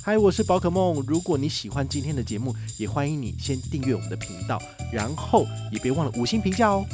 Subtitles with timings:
[0.00, 1.04] 嗨，我是宝可梦。
[1.06, 6.86] 如果你喜欢今天的节目，也欢迎你先订阅我们的频道，然后也别忘了五星评价哦。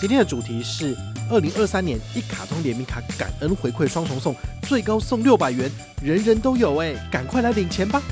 [0.00, 0.94] 今天的主题是
[1.30, 5.70] 二零二三年一卡通联名卡感恩回馈双重送，最高送六百元，
[6.02, 8.02] 人人都有哎，赶快来领钱吧！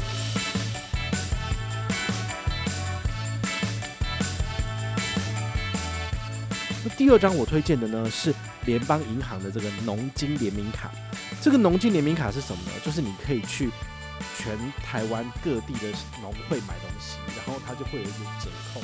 [6.96, 8.32] 第二张我推荐的呢是
[8.64, 10.90] 联邦银行的这个农金联名卡。
[11.42, 12.70] 这个农金联名卡是什么呢？
[12.84, 13.68] 就是你可以去
[14.38, 18.80] 全台湾各地的农会买东西，然后它就会有一点折扣。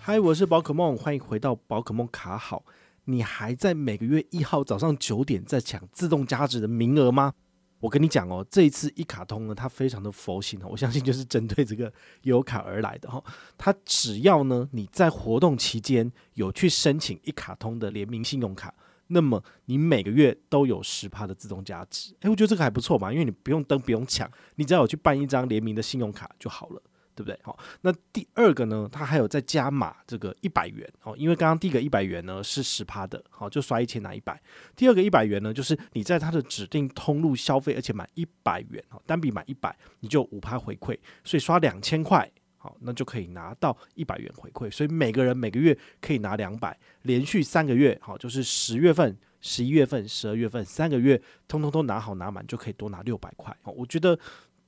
[0.00, 2.64] 嗨，我是宝可梦，欢迎回到宝可梦卡好。
[3.04, 7.34] 你还在每个月一号早上九点在抢自动加值的名额吗？
[7.80, 11.84] 我跟你讲哦，这一次一卡通呢，它非常的佛心哦，我相信就是针对这个
[12.22, 13.22] 悠游卡而来的哈。
[13.58, 18.72] 它只要呢你在活动期间有去申请一卡通的联名信用卡。
[19.08, 26.82] 那么你每个月都有十趴的自动加值，诶，我觉得这个还不错嘛，因为你不用登不用抢，你只要有去办一张联名的信用卡就好了，
[27.14, 27.38] 对不对？
[27.42, 34.40] 好，那第二个呢，它还有再加码这个一百元哦，因为刚刚第一个一百元呢是十趴的，好，就刷一千拿一百，
[34.74, 42.30] 第二个一百元呢就是你在它的指定通路消费，而且满一百元哦，单笔满一百你就五趴回馈，所以刷两千块。
[42.66, 53.56] 好，那就可以拿到一百元回馈，所以每个人每个月可以拿两百，连续三个月，好，就是十月份、十一月份、十二月份三个月，通通都拿好拿满，就可以多拿六百块。
[53.62, 54.18] 我觉得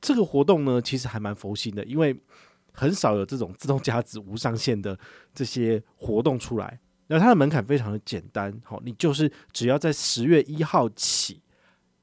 [0.01, 2.17] 这个活动呢，其实还蛮佛心的，因为
[2.71, 4.97] 很少有这种自动加值无上限的
[5.35, 6.79] 这些活动出来。
[7.09, 11.43] 那它的门槛非常的简单，好，你就是只要在十月一号起，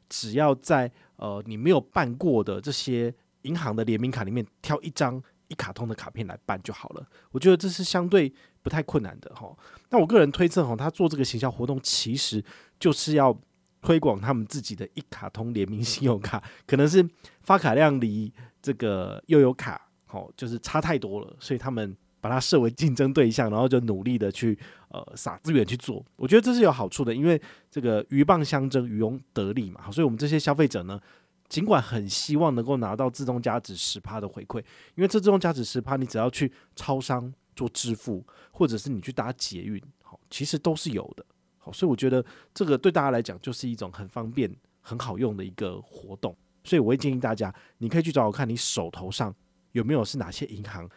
[0.10, 5.24] 只要在呃你没有办过的这些银行的联名卡里面挑一张。
[5.48, 9.56] 一卡通的卡片来办就好了，我觉得这是相对不太困难的哈。
[9.90, 12.44] 那我个人推测哈，他做这个行销活动其实
[12.80, 13.38] 就是要
[13.82, 17.08] 推广他们自己的一卡通联名信用卡，可能是
[17.42, 24.58] 发卡量离这个悠游卡好就是差太多了，所以他们把它设为竞争对象，然后就努力的去
[24.90, 26.04] 呃撒资源去做。
[26.16, 27.40] 我觉得这是有好处的，因为
[27.70, 29.92] 这个鹬蚌相争，渔翁得利嘛。
[29.92, 31.00] 所以我们这些消费者呢。
[31.48, 34.60] 尽管很希望能够拿到自动加值十趴的回馈，
[34.96, 41.26] 因为这自动加值十趴，你只要去超商做支付，或者是你去搭捷运，好，其实都是有的。
[41.58, 46.36] 好，所以我觉得这个对大家来讲就是一种很方便、很好用的一个活动。
[46.64, 49.34] 所以我会建议大家，你可以去找我看你手头上
[49.74, 50.90] 有没有是哪些银行，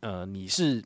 [0.00, 0.82] 呃，你是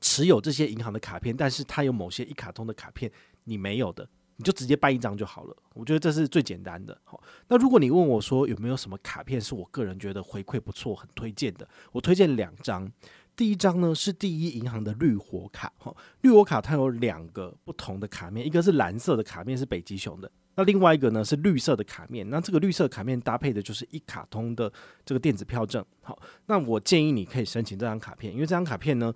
[0.00, 3.10] 持有这些银行的卡片，但是它有某些一卡通的卡片
[3.44, 4.06] 你没有的。
[4.36, 6.98] 你就直接办一张就好了，我觉得这是最简单的。
[7.04, 12.90] 好，那如果你问我说有没有什么卡片是我个人觉得回馈不错、很推荐的，我推荐两张。
[13.34, 22.28] 第一张呢是第一银行的绿活卡，哈，绿活卡它有两个不同的卡面，一个是蓝色的卡面是北极熊的，那另外一个呢是绿色的卡面。
[22.28, 24.70] 那这个绿色卡面搭配的就是一卡通的
[25.06, 25.82] 这个电子票证。
[26.02, 29.10] 好，那我建议你可以申请这张卡片，因为这张卡片呢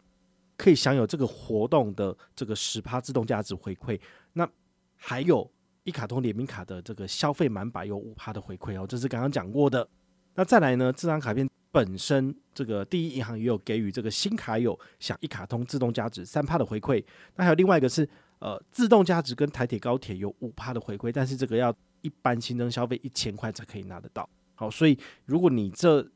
[0.56, 4.00] 可以享有这个活动的这个十趴自动价值回馈。
[4.32, 4.48] 那
[4.96, 5.50] 还有
[5.84, 9.88] 一卡通联名卡的这个消费满百有五趴的回馈哦，这是刚刚讲过的。
[10.34, 17.04] 那再来呢，这张卡片本身这个第一银行也有给予这个新卡友享一卡通自动加值三趴的回馈。
[17.36, 18.08] 那还有另外一个是
[18.38, 24.28] 呃自动加值跟台铁高铁有五趴的回馈，但是这个要一般新增消费一千块才可以拿得到。
[24.54, 26.06] 好，所以如果你这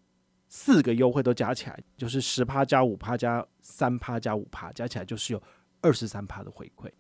[0.49, 5.43] 四个优惠都加起来，就是十趴加五趴加三趴加五趴，加起来就是有
[5.81, 6.91] 二十三趴的回馈。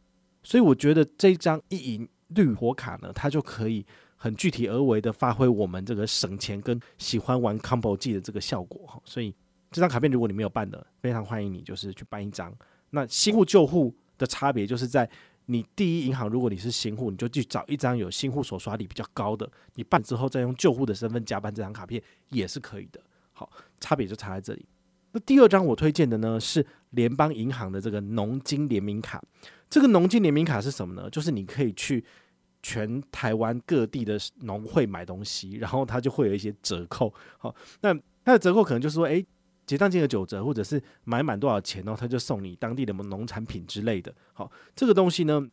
[0.42, 3.84] 所以我觉得这张一银绿火卡呢，它就可以
[4.16, 9.00] 很具体而为的发挥我们这个省钱跟喜欢玩 combo 技的这个效果哈。
[9.04, 9.34] 所以
[9.70, 12.54] 这张卡片如果你没有办的，非常欢迎你就是去办一张。
[12.90, 15.08] 那新户旧户的差别就是在
[15.46, 23.00] 你第一银行，如果你是新户，你就去找一张有新户手刷礼比较高的，你办之后再用旧户的身份加办这张卡片也是可以的。
[23.32, 23.50] 好，
[23.80, 24.64] 差别就差在这里。
[25.12, 29.22] 那第二张我推荐的呢是联邦银行的这个农金联名卡。
[29.68, 31.08] 这个农金联名卡是什么呢？
[31.10, 32.04] 就是你可以去
[32.62, 37.14] 全台湾各地的农会买东西，然后它就会有一些折扣。
[37.38, 39.24] 好，那它的折扣可能就是说，诶，
[39.66, 44.12] 结账金额九折，或者是买满多少钱哦，它就送你当地的农产品之类的。
[44.32, 45.48] 好，这个东西呢，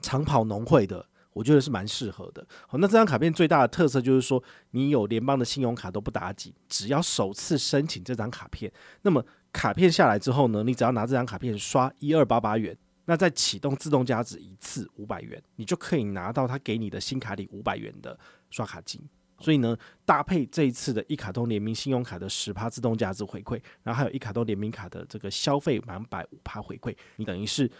[0.00, 2.46] 长跑农会的，我觉得是蛮适合的。
[2.66, 8.72] 好，那这张卡片最大的特色就是说，你有联邦的信用卡都不打紧，只要首次申请这张卡片，
[9.02, 18.18] 那么卡片下来之后呢，你只要拿这张卡片刷一二八八元，那再启动自动加值一次五百元，你就可以拿到他给你的新卡里五百元的
[18.50, 19.00] 刷卡金。
[19.42, 19.74] 所以呢，
[20.04, 27.70] 搭配这一次的一卡通联名信用卡的十趴自动加值回馈，然后还有一卡通联名卡的这个消费满百五趴回馈，你等于是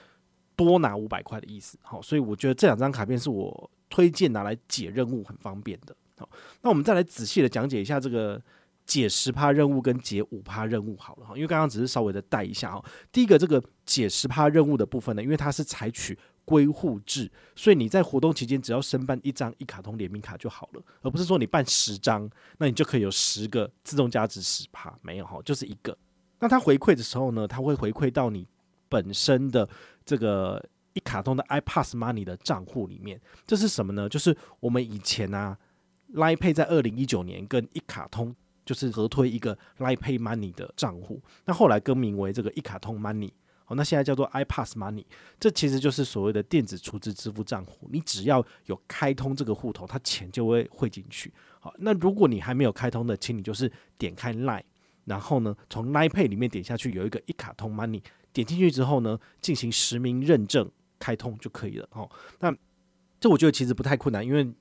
[0.65, 1.79] 多拿五百块的意思。
[1.83, 5.95] 好，所以我觉得这两张卡片是我推荐拿来解任务很方便的。
[6.19, 6.29] 好，
[6.63, 8.41] 那我们再来仔细的讲解一下这个
[8.85, 12.85] 解十趴任务跟解五趴任务好了哈，因为刚刚只是稍微的带一下哈。
[13.13, 22.29] 第一个这个解十趴任务的部分呢，因为它是采取归户制，所以你在活动期间只要申办一张一卡通联名卡就好了，而不是说你办十张，
[22.59, 25.97] 那你就可以有十个自动加值十趴，没有哈，就是一个。
[26.41, 28.47] 那它回馈的时候呢，它会回馈到你
[28.89, 29.69] 本身的
[30.11, 30.61] 这个
[30.95, 33.21] 一卡通的 iPass Money 的账户里面。
[33.47, 34.09] 这是什么呢？
[34.09, 35.57] 就是我们以前啊
[36.15, 38.35] ，Line Pay 在二零一九年跟一卡通
[38.67, 43.31] 就是合推一个 Line Pay Money 的账户，那后来更名为这个一卡通 Money，
[43.65, 45.05] 好，那现在叫做 iPass Money，
[45.39, 47.89] 这其实就是所谓的电子储值支付账户。
[47.93, 51.33] 你只要有开通这个户头，它钱就会汇进去。
[51.61, 54.65] 好，那如果你还没有开通的，请你就是点开 Line。
[55.05, 58.03] 然后呢，从 Line Pay 里面点下去，有一个一卡通 Money，
[58.33, 62.11] 点进去之后呢，进行实名认证开通就可以了哦。
[62.39, 62.55] 那
[63.19, 64.53] 这我觉得其实不太困难，因为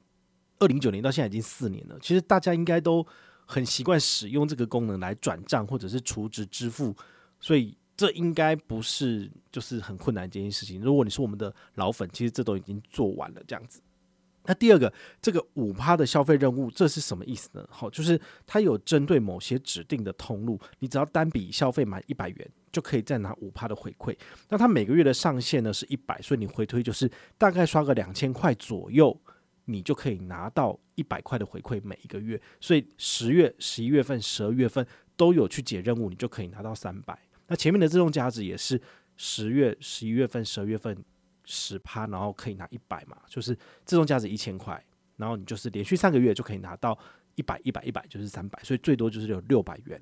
[0.59, 3.05] 二零一九年到现在已经四年了，其实大家应该都
[3.45, 6.95] 很习惯使用这个功能来转账或者是储值支付，
[7.39, 10.81] 所以这应该不是就是很困难这件事情。
[10.81, 13.81] 如果你是我们的老粉，其实这都已经做完了这样子。
[14.45, 14.91] 那第二个，
[15.21, 17.63] 这个五趴的消费任务，这是什么意思呢？
[17.69, 24.15] 好，就是它有针对某些指定的通路，你只要单笔消费满一百元，就可以再拿五趴的回馈。
[24.47, 29.15] 那它每个月的上限呢是一百，所以你回推就是大概刷个两千块左右，
[29.65, 32.41] 你就可以拿到一百块的回馈每一个月。
[32.59, 34.83] 所以十月、十一月份、十二月份
[35.15, 37.19] 都有去解任务，你就可以拿到三百。
[37.47, 38.81] 那前面的自动加值也是
[39.15, 40.97] 十月、十一月份、十二月份。
[41.51, 44.81] 十趴，然后可以拿一百嘛，就是自动价值一千块，
[45.17, 46.97] 然后你就是连续三个月就可以拿到
[47.35, 49.99] 一百、一百、一百，就是三百，所以最多就是有六百元。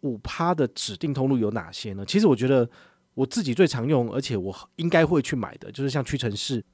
[0.00, 2.04] 五趴的指定通路有哪些呢？
[2.04, 2.68] 其实我觉得
[3.14, 6.64] 我自己最常用，而且我应该会去买的，就是像屈臣氏、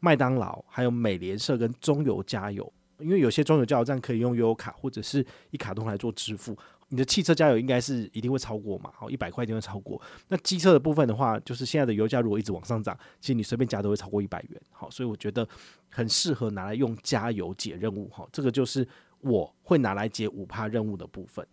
[0.00, 6.58] 麦当劳、还有美联社跟中油加油，因为有些中油加油站可以用悠游卡或者是一卡通来做支付。
[6.92, 8.92] 你的汽车加油应该是一定会超过嘛？
[8.94, 9.98] 好，一百块一定会超过。
[10.28, 14.60] 那机车的部分的话，就是现在的油价如果一直往上涨，其实你随便加都会超过一百元。
[14.70, 15.48] 好，所以我觉得
[15.88, 18.10] 很适合拿来用加油解任务。
[18.12, 18.86] 好，这个就是
[19.20, 21.46] 我会拿来解五趴任务的部分。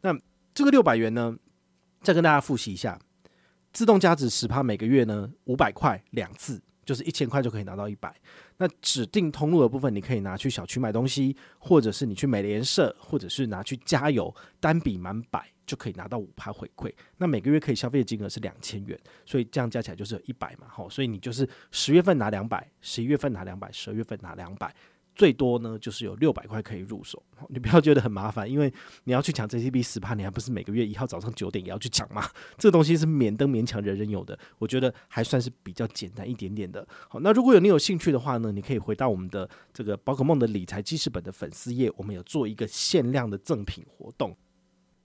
[0.00, 0.18] 那
[0.54, 1.36] 这个六百元呢，
[2.00, 2.98] 再跟大家复习一下，
[3.74, 6.62] 自动加值十趴，每个月呢五百块两次。
[6.84, 8.16] 就是一千块就可以拿到一百，
[8.58, 16.92] 那指定通路的部分，你可以拿去小区买东西，或者是你去美联社，或者是拿去加油，单笔满百就可以拿到五趴回馈。
[17.16, 24.74] 那每个月可以消费的金额是两千元，所以这样加起来就是一百嘛，好，所以你就是十月份拿两百，十一月份拿两百，十二月份拿两百。
[25.18, 27.20] 最多呢，就是有六百块可以入手，
[27.50, 28.72] 你不要觉得很麻烦，因为
[29.02, 32.24] 你要去抢 JCB 十趴，你还不是每个月一号早上九点也要去抢吗？
[32.56, 36.86] 这个东西是免登勉强人人有的，我觉得还算是比较简单一点点的。
[37.08, 44.36] 好，那如果有你有兴趣的话呢，你可以回到我们的这个宝可梦的理财记事本的粉丝页，我们有做一个限量的赠品活动。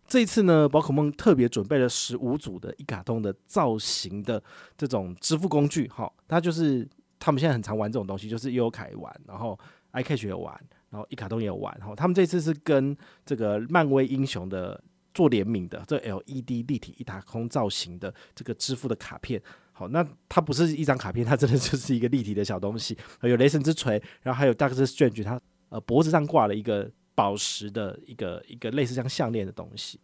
[0.07, 4.43] 这一次呢，宝可梦特别准备了十五组的一卡通的造型的
[4.77, 6.87] 这种支付工具，好，它就是
[7.17, 9.59] 他们现在很常玩这种东西，就是悠游卡玩，然后。
[9.93, 10.53] iCash 也有玩，
[10.89, 12.95] 然后一卡通也有玩，然后他们这次是跟
[13.25, 19.41] 这个漫威英雄的做联名的，这 LED 立体一卡通造型的这个支付的卡片。
[19.71, 29.99] 好，那它不是一张卡片，它真的就是一个立体的小东西，有雷神之锤，然后还有 Doctor Strange，它呃脖子上挂了一个宝石的一个一个类似像项链的东西，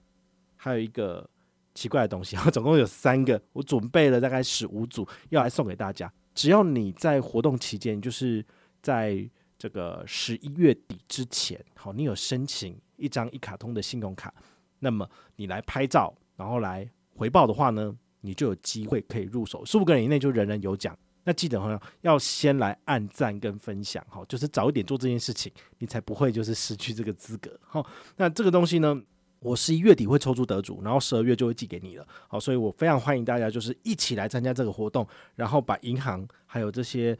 [0.56, 1.30] 还有一个
[1.76, 6.12] 奇怪的东西， 然后总共有三个，我准备了大概十五组要来送给大家。
[6.34, 8.44] 只要你在活动期间，就是
[8.82, 14.34] 在这个十一月底之前，好，你有申请一张一卡通的信用卡，
[14.80, 20.98] 那么你来拍照，然后来回报的话呢，你就有机会可以入手，十五个人以内就人人有奖。
[21.26, 27.52] 那记得哈，要先来按赞跟分享，哈，就是早一点做这件事情，你才不会就是失去这个资格。
[27.62, 27.86] 好，
[28.16, 28.98] 那这个东西呢，
[29.40, 32.08] 我十一月底会抽出得主，然后十二月就会寄给你了。
[32.30, 37.20] 好，所以我非常欢迎大家就是一起来参加这个活动，然后把银行还有这些。